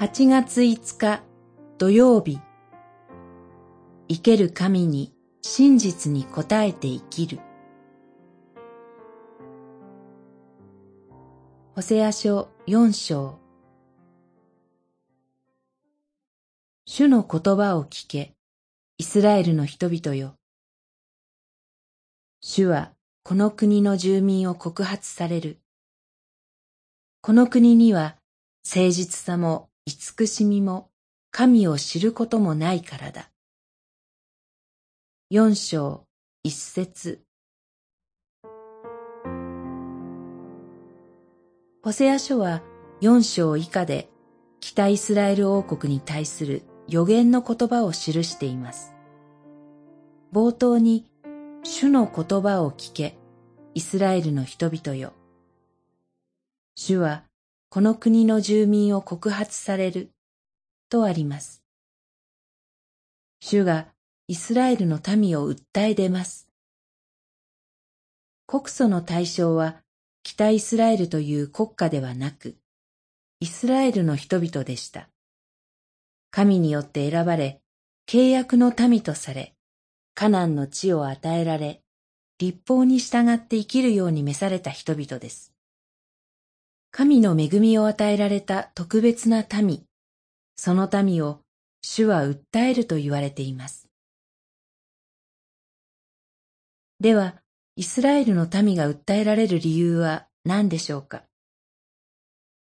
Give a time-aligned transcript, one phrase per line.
[0.00, 1.22] 8月5日
[1.76, 2.40] 土曜日
[4.08, 5.12] 生ける神に
[5.42, 7.38] 真実に応えて生きる
[11.74, 13.38] ホセア書4章
[16.86, 18.32] 主の言葉を聞け、
[18.96, 20.34] イスラエルの人々よ。
[22.40, 25.58] 主はこの国の住民を告発される。
[27.20, 28.16] この国には
[28.64, 30.90] 誠実さも慈しみも
[31.30, 33.30] 神を知ることもないからだ。
[35.30, 36.04] 四章
[36.42, 37.22] 一節
[41.82, 42.62] ホセア書は
[43.00, 44.10] 四章以下で
[44.60, 48.94] 北イスラエル王国に対する予言の言葉を記しています。
[50.32, 51.10] 冒頭に
[51.62, 53.16] 主の言葉を聞け、
[53.74, 55.12] イスラエルの人々よ。
[56.74, 57.24] 主は
[57.72, 60.10] この国の住民を告発される
[60.88, 61.62] とあります。
[63.40, 63.86] 主が
[64.26, 66.48] イスラエルの民を訴え出ます。
[68.46, 69.76] 告訴の対象は
[70.24, 72.56] 北イスラエルという国家ではなく、
[73.38, 75.08] イスラエルの人々でした。
[76.32, 77.60] 神によって選ばれ、
[78.08, 79.54] 契約の民とされ、
[80.16, 81.82] カナンの地を与えられ、
[82.40, 85.54] 立法に従って生きるように召された人々です。
[86.92, 89.84] 神の恵みを与えられた特別な民、
[90.56, 91.40] その民を
[91.82, 93.88] 主は訴えると言われています。
[96.98, 97.36] では、
[97.76, 101.22] イスラエルの民が訴えられる理由は何でしょうか？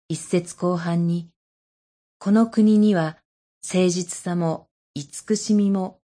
[0.09, 1.29] 一節後半に、
[2.19, 3.19] この国には
[3.67, 5.99] 誠実さも慈しみも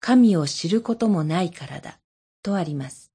[0.00, 1.98] 神を知ることもないからだ、
[2.42, 3.10] とあります。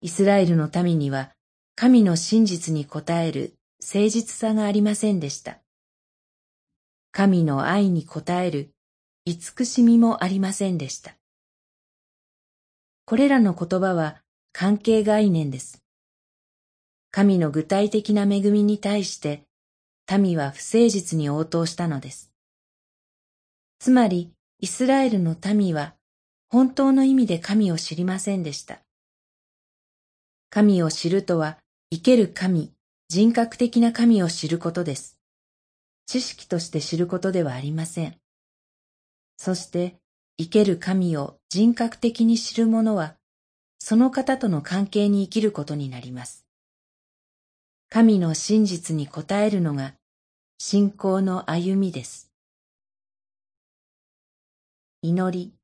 [0.00, 1.30] イスラエルの民には
[1.76, 5.58] 神の真実に応える誠実さがありませんでした。
[7.10, 8.70] 神の愛に応える
[9.24, 11.16] 慈しみもありませんでした。
[13.06, 15.82] これらの言葉は関係概念です。
[17.10, 19.42] 神の具体的な恵みに対して
[20.16, 22.30] 民は不誠実に応答したのです。
[23.80, 24.30] つまり、
[24.60, 25.94] イスラエルの民は
[26.48, 28.78] 本当の意味で神を知りませんでした。
[30.50, 31.58] 神を知るとは
[31.94, 32.72] 生ける神、
[33.08, 35.16] 人格的な神を知ることです。
[36.06, 38.16] 知識として知ることではありません。
[39.36, 39.94] そして、
[40.36, 43.14] 生ける神を人格的に知る者は、
[43.78, 46.44] その方との関係に生きることになります。
[47.90, 49.94] 神の真実に応えるのが
[50.58, 52.32] 信仰の歩みです。
[55.00, 55.54] 祈り。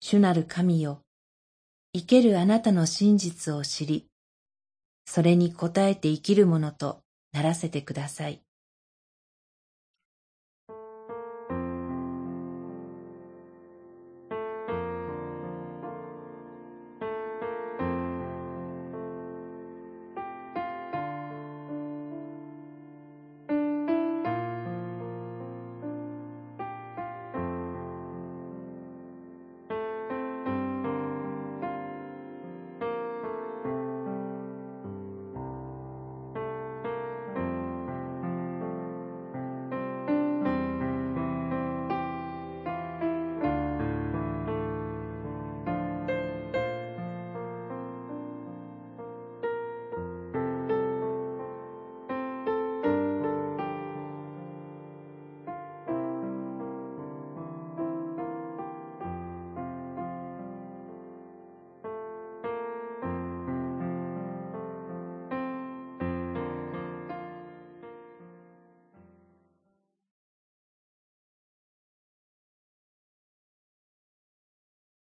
[0.00, 1.00] 主なる神よ、
[1.94, 4.09] 生けるあなたの真実を知り、
[5.12, 8.44] それに応えて生きるものとならせてください。